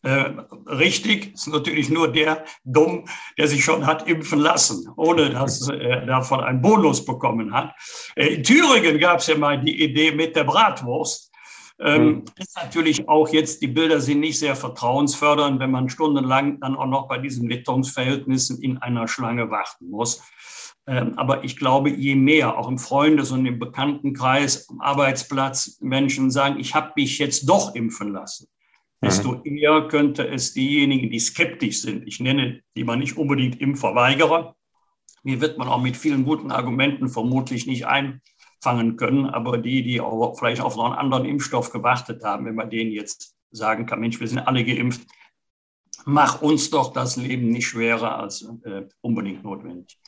Äh, 0.06 0.34
richtig 0.66 1.34
ist 1.34 1.48
natürlich 1.48 1.90
nur 1.90 2.06
der 2.06 2.44
dumm, 2.62 3.06
der 3.36 3.48
sich 3.48 3.64
schon 3.64 3.84
hat 3.84 4.06
impfen 4.06 4.38
lassen, 4.38 4.88
ohne 4.94 5.30
dass 5.30 5.68
er 5.68 6.06
davon 6.06 6.38
einen 6.38 6.62
Bonus 6.62 7.04
bekommen 7.04 7.52
hat. 7.52 7.74
Äh, 8.14 8.34
in 8.34 8.44
Thüringen 8.44 9.00
gab 9.00 9.18
es 9.18 9.26
ja 9.26 9.36
mal 9.36 9.60
die 9.60 9.82
Idee 9.82 10.12
mit 10.12 10.36
der 10.36 10.44
Bratwurst. 10.44 11.32
Ähm, 11.80 12.00
hm. 12.00 12.24
ist 12.38 12.56
natürlich 12.56 13.08
auch 13.08 13.28
jetzt, 13.30 13.60
die 13.62 13.66
Bilder 13.66 14.00
sind 14.00 14.20
nicht 14.20 14.38
sehr 14.38 14.54
vertrauensfördernd, 14.54 15.58
wenn 15.58 15.72
man 15.72 15.90
stundenlang 15.90 16.60
dann 16.60 16.76
auch 16.76 16.86
noch 16.86 17.08
bei 17.08 17.18
diesen 17.18 17.48
Witterungsverhältnissen 17.48 18.62
in 18.62 18.78
einer 18.78 19.08
Schlange 19.08 19.50
warten 19.50 19.90
muss. 19.90 20.22
Ähm, 20.86 21.14
aber 21.18 21.42
ich 21.42 21.56
glaube, 21.56 21.90
je 21.90 22.14
mehr, 22.14 22.56
auch 22.56 22.68
im 22.68 22.78
Freundes- 22.78 23.32
und 23.32 23.44
im 23.44 23.58
Bekanntenkreis, 23.58 24.68
am 24.70 24.80
Arbeitsplatz, 24.80 25.78
Menschen 25.80 26.30
sagen, 26.30 26.60
ich 26.60 26.76
habe 26.76 26.92
mich 26.94 27.18
jetzt 27.18 27.48
doch 27.48 27.74
impfen 27.74 28.12
lassen 28.12 28.46
desto 29.06 29.32
mhm. 29.32 29.56
eher 29.56 29.88
könnte 29.88 30.26
es 30.26 30.52
diejenigen, 30.52 31.10
die 31.10 31.18
skeptisch 31.18 31.82
sind, 31.82 32.06
ich 32.06 32.20
nenne 32.20 32.60
die 32.76 32.84
man 32.84 32.98
nicht 32.98 33.16
unbedingt 33.16 33.60
Impfverweigerer, 33.60 34.54
die 35.24 35.40
wird 35.40 35.58
man 35.58 35.68
auch 35.68 35.80
mit 35.80 35.96
vielen 35.96 36.24
guten 36.24 36.50
Argumenten 36.50 37.08
vermutlich 37.08 37.66
nicht 37.66 37.86
einfangen 37.86 38.96
können, 38.96 39.26
aber 39.26 39.58
die, 39.58 39.82
die 39.82 40.00
auch 40.00 40.38
vielleicht 40.38 40.60
auf 40.60 40.76
noch 40.76 40.84
einen 40.84 40.94
anderen 40.94 41.24
Impfstoff 41.24 41.70
gewartet 41.70 42.22
haben, 42.24 42.46
wenn 42.46 42.54
man 42.54 42.70
denen 42.70 42.92
jetzt 42.92 43.34
sagen 43.50 43.86
kann, 43.86 44.00
Mensch, 44.00 44.20
wir 44.20 44.28
sind 44.28 44.40
alle 44.40 44.64
geimpft, 44.64 45.06
mach 46.04 46.42
uns 46.42 46.70
doch 46.70 46.92
das 46.92 47.16
Leben 47.16 47.50
nicht 47.50 47.66
schwerer 47.66 48.18
als 48.18 48.48
äh, 48.64 48.82
unbedingt 49.00 49.42
notwendig. 49.42 49.98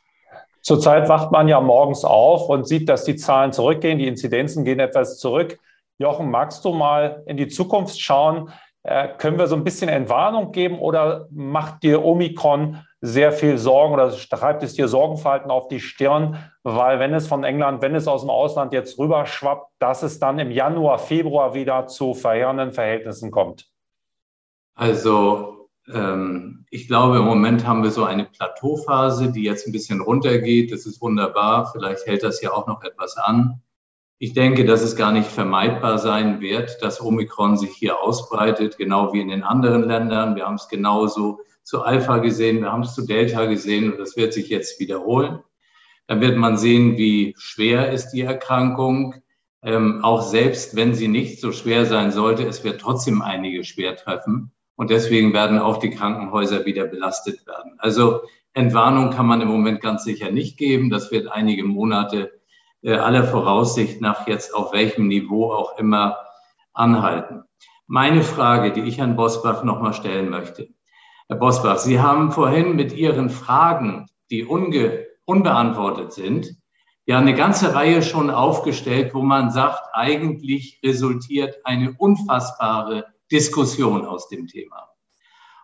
Zurzeit 0.63 1.09
wacht 1.09 1.33
man 1.33 1.49
ja 1.49 1.61
morgens 1.61 2.05
auf 2.05 2.49
und 2.49 2.67
sieht, 2.67 2.89
dass 2.89 3.05
die 3.05 3.17
Zahlen 3.17 3.53
zurückgehen, 3.53 3.99
die 3.99 4.07
Inzidenzen 4.07 4.65
gehen 4.65 4.81
etwas 4.81 5.19
zurück. 5.19 5.59
Jochen, 5.99 6.31
magst 6.31 6.65
du 6.65 6.73
mal 6.73 7.23
in 7.27 7.37
die 7.37 7.49
Zukunft 7.49 8.01
schauen? 8.01 8.51
Äh, 8.85 9.09
können 9.19 9.39
wir 9.39 9.47
so 9.49 9.57
ein 9.57 9.65
bisschen 9.65 9.89
Entwarnung 9.89 10.53
geben 10.53 10.79
oder 10.79 11.29
macht 11.31 11.83
dir 11.83 12.05
Omikron 12.05 12.79
sehr 13.01 13.33
viel 13.33 13.59
Sorgen 13.59 13.95
oder 13.95 14.11
schreibt 14.11 14.63
es 14.63 14.75
dir 14.75 14.89
Sorgenfalten 14.89 15.51
auf 15.51 15.69
die 15.69 15.81
Stirn, 15.81 16.39
weil 16.63 16.99
wenn 16.99 17.15
es 17.15 17.29
von 17.29 17.45
England, 17.45 17.83
wenn 17.83 17.95
es 17.95 18.09
aus 18.09 18.23
dem 18.23 18.31
Ausland 18.31 18.73
jetzt 18.73 18.99
rüberschwappt, 18.99 19.71
dass 19.79 20.03
es 20.03 20.19
dann 20.19 20.39
im 20.39 20.51
Januar, 20.51 20.99
Februar 20.99 21.55
wieder 21.55 21.87
zu 21.87 22.15
verheerenden 22.15 22.73
Verhältnissen 22.73 23.31
kommt? 23.31 23.69
Also 24.75 25.69
ähm, 25.93 26.65
ich 26.71 26.87
glaube, 26.89 27.19
im 27.19 27.25
Moment 27.25 27.67
haben 27.67 27.83
wir 27.83 27.91
so 27.91 28.05
eine 28.05 28.25
Plateauphase, 28.25 29.33
die 29.33 29.43
jetzt 29.43 29.67
ein 29.67 29.73
bisschen 29.73 30.01
runtergeht. 30.01 30.73
Das 30.73 30.87
ist 30.87 31.01
wunderbar. 31.01 31.71
Vielleicht 31.73 32.07
hält 32.07 32.23
das 32.23 32.41
ja 32.41 32.53
auch 32.53 32.67
noch 32.67 32.83
etwas 32.83 33.17
an. 33.17 33.63
Ich 34.21 34.33
denke, 34.33 34.65
dass 34.65 34.83
es 34.83 34.97
gar 34.97 35.13
nicht 35.13 35.29
vermeidbar 35.29 35.99
sein 35.99 36.41
wird, 36.41 36.83
dass 36.83 37.01
Omikron 37.01 37.57
sich 37.57 37.71
hier 37.71 38.01
ausbreitet, 38.01 38.77
genau 38.77 39.13
wie 39.13 39.21
in 39.21 39.29
den 39.29 39.45
anderen 39.45 39.85
Ländern. 39.85 40.35
Wir 40.35 40.47
haben 40.47 40.57
es 40.57 40.69
genauso 40.69 41.39
zu 41.63 41.83
Alpha 41.83 42.19
gesehen, 42.19 42.61
wir 42.61 42.73
haben 42.73 42.83
es 42.83 42.95
zu 42.95 43.07
Delta 43.07 43.45
gesehen 43.45 43.93
und 43.93 43.99
das 43.99 44.17
wird 44.17 44.33
sich 44.33 44.49
jetzt 44.49 44.81
wiederholen. 44.81 45.39
Dann 46.09 46.21
wird 46.21 46.37
man 46.37 46.57
sehen, 46.57 46.97
wie 46.97 47.35
schwer 47.39 47.93
ist 47.93 48.11
die 48.11 48.23
Erkrankung. 48.23 49.15
Ähm, 49.63 50.03
auch 50.03 50.23
selbst 50.23 50.75
wenn 50.75 50.95
sie 50.95 51.09
nicht 51.09 51.41
so 51.41 51.53
schwer 51.53 51.85
sein 51.85 52.11
sollte, 52.11 52.45
es 52.45 52.65
wird 52.65 52.81
trotzdem 52.81 53.23
einige 53.23 53.63
schwer 53.63 53.95
treffen. 53.95 54.51
Und 54.75 54.91
deswegen 54.91 55.33
werden 55.33 55.59
auch 55.59 55.77
die 55.77 55.91
Krankenhäuser 55.91 56.65
wieder 56.65 56.87
belastet 56.87 57.47
werden. 57.47 57.75
Also 57.79 58.23
Entwarnung 58.53 59.11
kann 59.11 59.27
man 59.27 59.43
im 59.43 59.49
Moment 59.49 59.81
ganz 59.81 60.03
sicher 60.03 60.31
nicht 60.33 60.57
geben. 60.57 60.91
Das 60.91 61.13
wird 61.13 61.29
einige 61.31 61.65
Monate 61.65 62.38
äh, 62.83 62.95
aller 62.95 63.25
Voraussicht 63.25 64.01
nach 64.01 64.27
jetzt 64.27 64.55
auf 64.55 64.73
welchem 64.73 65.09
Niveau 65.09 65.53
auch 65.53 65.79
immer 65.79 66.19
anhalten. 66.73 67.45
Meine 67.87 68.23
Frage, 68.23 68.73
die 68.73 68.83
ich 68.83 68.99
Herrn 68.99 69.17
Bosbach 69.17 69.65
nochmal 69.65 69.95
stellen 69.95 70.29
möchte. 70.29 70.69
Herr 71.29 71.37
Bosbach, 71.37 71.79
Sie 71.79 72.01
haben 72.01 72.33
vorhin 72.33 72.77
mit 72.77 72.93
Ihren 72.93 73.31
Fragen, 73.31 74.07
die 74.31 74.45
unge 74.45 75.07
unbeantwortet 75.25 76.13
sind, 76.13 76.57
ja 77.07 77.19
eine 77.19 77.35
ganze 77.35 77.75
Reihe 77.75 78.03
schon 78.03 78.31
aufgestellt, 78.31 79.15
wo 79.15 79.23
man 79.23 79.51
sagt, 79.51 79.83
eigentlich 79.93 80.79
resultiert 80.85 81.57
eine 81.65 81.95
unfassbare 81.97 83.07
Diskussion 83.33 84.05
aus 84.07 84.29
dem 84.29 84.47
Thema. 84.47 84.89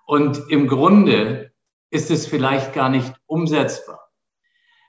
Und 0.06 0.50
im 0.50 0.68
Grunde 0.68 1.52
ist 1.90 2.11
es 2.11 2.26
vielleicht 2.26 2.73
gar 2.73 2.88
nicht 2.88 3.14
umsetzbar. 3.26 4.04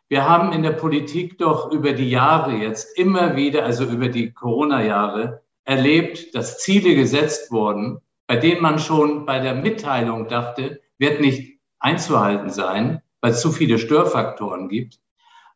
Wir 0.07 0.29
haben 0.29 0.53
in 0.53 0.61
der 0.61 0.71
Politik 0.71 1.39
doch 1.39 1.71
über 1.71 1.93
die 1.93 2.09
Jahre 2.09 2.53
jetzt 2.53 2.97
immer 2.97 3.35
wieder, 3.35 3.65
also 3.65 3.85
über 3.85 4.07
die 4.07 4.31
Corona-Jahre, 4.33 5.41
erlebt, 5.63 6.35
dass 6.35 6.59
Ziele 6.59 6.93
gesetzt 6.93 7.51
wurden, 7.51 7.99
bei 8.27 8.35
denen 8.35 8.61
man 8.61 8.77
schon 8.77 9.25
bei 9.25 9.39
der 9.39 9.55
Mitteilung 9.55 10.27
dachte, 10.27 10.81
wird 10.99 11.21
nicht 11.21 11.59
einzuhalten 11.79 12.49
sein, 12.49 13.01
weil 13.21 13.31
es 13.31 13.41
zu 13.41 13.51
viele 13.51 13.79
Störfaktoren 13.79 14.69
gibt. 14.69 14.99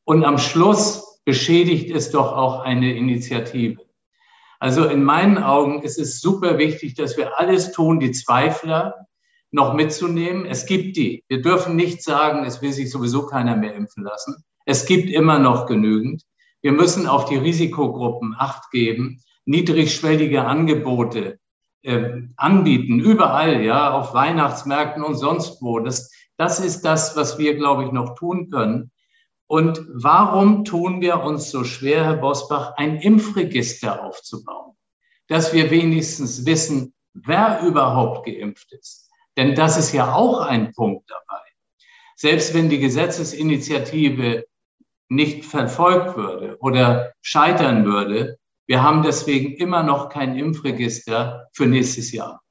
Und 0.03 0.25
am 0.25 0.39
Schluss 0.39 1.21
beschädigt 1.25 1.95
es 1.95 2.09
doch 2.09 2.35
auch 2.35 2.61
eine 2.61 2.95
Initiative. 2.95 3.85
Also 4.59 4.85
in 4.85 5.03
meinen 5.03 5.37
Augen 5.37 5.83
ist 5.83 5.99
es 5.99 6.19
super 6.19 6.57
wichtig, 6.57 6.95
dass 6.95 7.17
wir 7.17 7.39
alles 7.39 7.71
tun, 7.71 7.99
die 7.99 8.11
Zweifler 8.11 9.07
noch 9.51 9.73
mitzunehmen. 9.73 10.45
Es 10.45 10.65
gibt 10.65 10.97
die. 10.97 11.23
Wir 11.27 11.41
dürfen 11.41 11.75
nicht 11.75 12.03
sagen, 12.03 12.45
es 12.45 12.61
will 12.61 12.71
sich 12.71 12.91
sowieso 12.91 13.25
keiner 13.25 13.55
mehr 13.55 13.75
impfen 13.75 14.03
lassen. 14.03 14.43
Es 14.65 14.85
gibt 14.85 15.09
immer 15.09 15.39
noch 15.39 15.65
genügend. 15.65 16.23
Wir 16.61 16.71
müssen 16.71 17.07
auf 17.07 17.25
die 17.25 17.37
Risikogruppen 17.37 18.35
Acht 18.37 18.69
geben, 18.71 19.21
niedrigschwellige 19.45 20.45
Angebote 20.45 21.39
äh, 21.83 22.21
anbieten, 22.35 22.99
überall, 22.99 23.63
ja, 23.63 23.93
auf 23.93 24.13
Weihnachtsmärkten 24.13 25.03
und 25.03 25.15
sonst 25.15 25.61
wo. 25.61 25.79
Das, 25.79 26.11
das 26.37 26.59
ist 26.59 26.81
das, 26.81 27.15
was 27.15 27.37
wir, 27.37 27.55
glaube 27.55 27.85
ich, 27.85 27.91
noch 27.91 28.15
tun 28.15 28.49
können. 28.49 28.91
Und 29.47 29.87
warum 29.91 30.63
tun 30.65 31.01
wir 31.01 31.23
uns 31.23 31.49
so 31.49 31.63
schwer, 31.63 32.03
Herr 32.03 32.17
Bosbach, 32.17 32.73
ein 32.77 32.97
Impfregister 32.97 34.03
aufzubauen? 34.03 34.75
Dass 35.27 35.53
wir 35.53 35.71
wenigstens 35.71 36.45
wissen, 36.45 36.93
wer 37.13 37.61
überhaupt 37.61 38.25
geimpft 38.25 38.71
ist. 38.73 39.08
Denn 39.39 39.55
das 39.55 39.77
ist 39.77 39.93
ja 39.93 40.13
auch 40.13 40.41
ein 40.41 40.73
Punkt 40.73 41.09
dabei. 41.09 41.41
Selbst 42.17 42.53
wenn 42.53 42.67
die 42.67 42.79
Gesetzesinitiative 42.79 44.45
nicht 45.07 45.45
verfolgt 45.45 46.17
würde 46.17 46.57
oder 46.59 47.13
scheitern 47.21 47.85
würde, 47.85 48.37
wir 48.67 48.83
haben 48.83 49.01
deswegen 49.01 49.53
immer 49.53 49.81
noch 49.81 50.09
kein 50.09 50.35
Impfregister 50.35 51.47
für 51.53 51.67
nächstes 51.67 52.11
Jahr. 52.11 52.41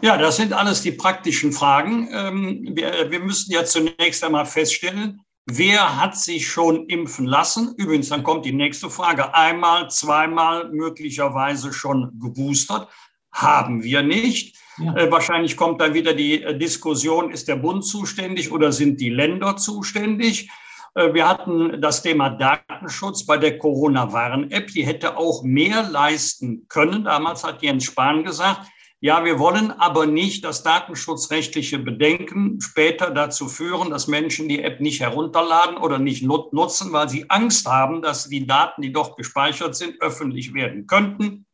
Ja, 0.00 0.18
das 0.18 0.36
sind 0.36 0.52
alles 0.52 0.82
die 0.82 0.92
praktischen 0.92 1.50
Fragen. 1.50 2.08
Ähm, 2.12 2.76
wir, 2.76 3.10
wir 3.10 3.18
müssen 3.18 3.50
ja 3.50 3.64
zunächst 3.64 4.22
einmal 4.22 4.46
feststellen, 4.46 5.20
wer 5.46 6.00
hat 6.00 6.16
sich 6.16 6.46
schon 6.46 6.86
impfen 6.88 7.26
lassen? 7.26 7.74
Übrigens, 7.76 8.08
dann 8.10 8.22
kommt 8.22 8.44
die 8.44 8.52
nächste 8.52 8.88
Frage. 8.88 9.34
Einmal, 9.34 9.90
zweimal, 9.90 10.70
möglicherweise 10.70 11.72
schon 11.72 12.16
geboostert 12.20 12.88
haben 13.34 13.82
wir 13.82 14.02
nicht. 14.02 14.56
Ja. 14.78 14.96
Äh, 14.96 15.10
wahrscheinlich 15.10 15.56
kommt 15.56 15.80
dann 15.80 15.94
wieder 15.94 16.14
die 16.14 16.42
äh, 16.42 16.56
Diskussion, 16.56 17.30
ist 17.30 17.48
der 17.48 17.56
Bund 17.56 17.84
zuständig 17.84 18.50
oder 18.50 18.72
sind 18.72 19.00
die 19.00 19.10
Länder 19.10 19.56
zuständig? 19.56 20.48
Äh, 20.94 21.12
wir 21.12 21.28
hatten 21.28 21.80
das 21.80 22.02
Thema 22.02 22.30
Datenschutz 22.30 23.26
bei 23.26 23.36
der 23.36 23.58
Corona-Warn-App. 23.58 24.68
Die 24.68 24.86
hätte 24.86 25.16
auch 25.16 25.42
mehr 25.42 25.82
leisten 25.82 26.66
können. 26.68 27.04
Damals 27.04 27.44
hat 27.44 27.62
Jens 27.62 27.84
Spahn 27.84 28.24
gesagt, 28.24 28.68
Ja, 29.00 29.24
wir 29.24 29.38
wollen 29.38 29.70
aber 29.70 30.06
nicht, 30.06 30.44
dass 30.44 30.62
datenschutzrechtliche 30.62 31.78
Bedenken 31.78 32.60
später 32.60 33.10
dazu 33.10 33.48
führen, 33.48 33.90
dass 33.90 34.08
Menschen 34.08 34.48
die 34.48 34.62
App 34.62 34.80
nicht 34.80 35.00
herunterladen 35.00 35.76
oder 35.76 35.98
nicht 35.98 36.22
nutzen, 36.22 36.92
weil 36.92 37.08
sie 37.08 37.28
Angst 37.28 37.66
haben, 37.66 38.00
dass 38.00 38.28
die 38.28 38.46
Daten, 38.46 38.80
die 38.80 38.92
doch 38.92 39.14
gespeichert 39.16 39.76
sind, 39.76 40.00
öffentlich 40.00 40.54
werden 40.54 40.86
könnten. 40.86 41.44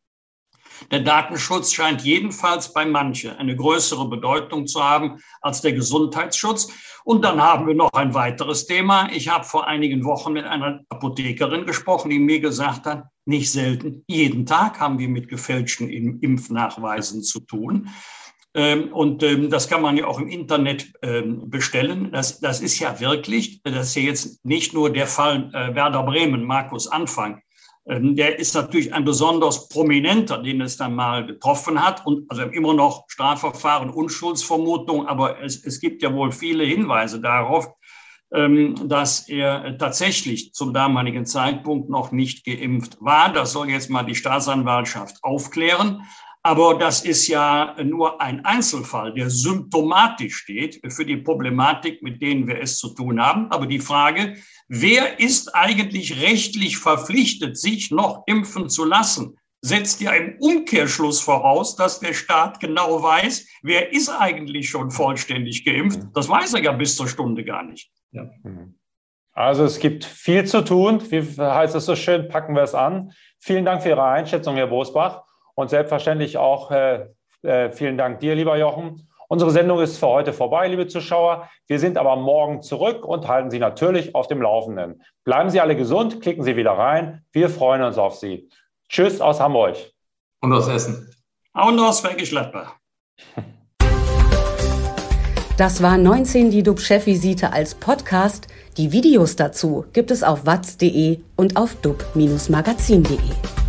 Der 0.89 1.01
Datenschutz 1.01 1.73
scheint 1.73 2.01
jedenfalls 2.01 2.73
bei 2.73 2.85
manchen 2.85 3.31
eine 3.31 3.55
größere 3.55 4.09
Bedeutung 4.09 4.67
zu 4.67 4.83
haben 4.83 5.19
als 5.41 5.61
der 5.61 5.73
Gesundheitsschutz. 5.73 6.71
Und 7.03 7.23
dann 7.23 7.41
haben 7.41 7.67
wir 7.67 7.75
noch 7.75 7.93
ein 7.93 8.13
weiteres 8.13 8.65
Thema. 8.65 9.09
Ich 9.11 9.29
habe 9.29 9.43
vor 9.43 9.67
einigen 9.67 10.03
Wochen 10.05 10.33
mit 10.33 10.45
einer 10.45 10.81
Apothekerin 10.89 11.65
gesprochen, 11.65 12.09
die 12.09 12.19
mir 12.19 12.39
gesagt 12.39 12.85
hat, 12.85 13.05
nicht 13.25 13.51
selten. 13.51 14.03
Jeden 14.07 14.45
Tag 14.45 14.79
haben 14.79 14.99
wir 14.99 15.09
mit 15.09 15.27
gefälschten 15.27 15.89
Impfnachweisen 15.89 17.23
zu 17.23 17.39
tun. 17.41 17.89
Ähm, 18.53 18.91
und 18.91 19.23
ähm, 19.23 19.49
das 19.49 19.69
kann 19.69 19.81
man 19.81 19.95
ja 19.95 20.05
auch 20.05 20.19
im 20.19 20.27
Internet 20.27 20.91
ähm, 21.01 21.49
bestellen. 21.49 22.11
Das, 22.11 22.39
das 22.39 22.59
ist 22.59 22.79
ja 22.79 22.99
wirklich, 22.99 23.61
das 23.63 23.87
ist 23.87 23.95
ja 23.95 24.01
jetzt 24.01 24.45
nicht 24.45 24.73
nur 24.73 24.91
der 24.91 25.07
Fall 25.07 25.49
äh, 25.53 25.73
Werder 25.73 26.03
Bremen, 26.03 26.43
Markus 26.43 26.87
Anfang. 26.87 27.41
Der 27.99 28.39
ist 28.39 28.53
natürlich 28.53 28.93
ein 28.93 29.03
besonders 29.03 29.67
prominenter, 29.67 30.37
den 30.37 30.61
es 30.61 30.77
dann 30.77 30.95
mal 30.95 31.25
getroffen 31.25 31.83
hat. 31.83 32.05
Und 32.05 32.29
also 32.31 32.43
immer 32.43 32.73
noch 32.73 33.03
Strafverfahren, 33.09 33.89
Unschuldsvermutung. 33.89 35.07
Aber 35.07 35.41
es, 35.43 35.65
es 35.65 35.81
gibt 35.81 36.01
ja 36.01 36.13
wohl 36.13 36.31
viele 36.31 36.63
Hinweise 36.63 37.19
darauf, 37.19 37.67
ähm, 38.33 38.87
dass 38.87 39.27
er 39.27 39.77
tatsächlich 39.77 40.53
zum 40.53 40.73
damaligen 40.73 41.25
Zeitpunkt 41.25 41.89
noch 41.89 42.13
nicht 42.13 42.45
geimpft 42.45 42.95
war. 43.01 43.33
Das 43.33 43.51
soll 43.51 43.69
jetzt 43.69 43.89
mal 43.89 44.03
die 44.03 44.15
Staatsanwaltschaft 44.15 45.17
aufklären. 45.21 46.03
Aber 46.43 46.79
das 46.79 47.05
ist 47.05 47.27
ja 47.27 47.75
nur 47.83 48.19
ein 48.19 48.43
Einzelfall, 48.45 49.13
der 49.13 49.29
symptomatisch 49.29 50.37
steht 50.37 50.81
für 50.91 51.05
die 51.05 51.17
Problematik, 51.17 52.01
mit 52.01 52.19
denen 52.21 52.47
wir 52.47 52.59
es 52.59 52.79
zu 52.79 52.95
tun 52.95 53.21
haben. 53.21 53.51
Aber 53.51 53.67
die 53.67 53.79
Frage, 53.79 54.37
wer 54.67 55.19
ist 55.19 55.53
eigentlich 55.53 56.19
rechtlich 56.19 56.77
verpflichtet, 56.77 57.57
sich 57.57 57.91
noch 57.91 58.23
impfen 58.25 58.69
zu 58.69 58.85
lassen, 58.85 59.37
setzt 59.63 60.01
ja 60.01 60.13
im 60.13 60.37
Umkehrschluss 60.39 61.21
voraus, 61.21 61.75
dass 61.75 61.99
der 61.99 62.13
Staat 62.13 62.59
genau 62.59 63.03
weiß, 63.03 63.47
wer 63.61 63.93
ist 63.93 64.09
eigentlich 64.09 64.67
schon 64.67 64.89
vollständig 64.89 65.63
geimpft. 65.63 65.99
Das 66.15 66.27
weiß 66.27 66.55
er 66.55 66.63
ja 66.63 66.71
bis 66.71 66.95
zur 66.95 67.07
Stunde 67.07 67.43
gar 67.43 67.63
nicht. 67.63 67.91
Ja. 68.11 68.27
Also 69.33 69.63
es 69.63 69.77
gibt 69.77 70.03
viel 70.03 70.45
zu 70.45 70.63
tun. 70.63 71.01
Wie 71.11 71.21
heißt 71.39 71.75
es 71.75 71.85
so 71.85 71.95
schön? 71.95 72.27
Packen 72.27 72.55
wir 72.55 72.63
es 72.63 72.73
an. 72.73 73.13
Vielen 73.39 73.63
Dank 73.63 73.83
für 73.83 73.89
Ihre 73.89 74.03
Einschätzung, 74.03 74.55
Herr 74.55 74.67
Bosbach. 74.67 75.23
Und 75.61 75.69
selbstverständlich 75.69 76.39
auch 76.39 76.71
äh, 76.71 77.05
äh, 77.43 77.71
vielen 77.71 77.95
Dank 77.95 78.19
dir, 78.19 78.33
lieber 78.33 78.57
Jochen. 78.57 79.07
Unsere 79.27 79.51
Sendung 79.51 79.79
ist 79.79 79.99
für 79.99 80.07
heute 80.07 80.33
vorbei, 80.33 80.67
liebe 80.67 80.87
Zuschauer. 80.87 81.49
Wir 81.67 81.77
sind 81.77 81.99
aber 81.99 82.15
morgen 82.15 82.63
zurück 82.63 83.05
und 83.05 83.27
halten 83.27 83.51
Sie 83.51 83.59
natürlich 83.59 84.15
auf 84.15 84.27
dem 84.27 84.41
Laufenden. 84.41 85.03
Bleiben 85.23 85.51
Sie 85.51 85.61
alle 85.61 85.75
gesund, 85.75 86.19
klicken 86.19 86.43
Sie 86.43 86.55
wieder 86.55 86.71
rein. 86.71 87.23
Wir 87.31 87.47
freuen 87.47 87.83
uns 87.83 87.99
auf 87.99 88.15
Sie. 88.15 88.49
Tschüss 88.89 89.21
aus 89.21 89.39
Hamburg. 89.39 89.77
Und 90.41 90.51
aus 90.51 90.67
Essen. 90.67 91.13
Und 91.53 91.79
aus 91.79 92.01
Bergisch 92.01 92.31
Gladbach. 92.31 92.75
Das 95.57 95.83
war 95.83 95.95
19 95.95 96.49
die 96.49 96.63
DUB-Chefvisite 96.63 97.53
als 97.53 97.75
Podcast. 97.75 98.47
Die 98.77 98.91
Videos 98.91 99.35
dazu 99.35 99.85
gibt 99.93 100.09
es 100.09 100.23
auf 100.23 100.47
watz.de 100.47 101.19
und 101.35 101.55
auf 101.55 101.75
dub-magazin.de. 101.75 103.60